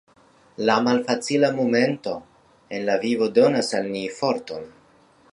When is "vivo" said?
3.03-3.27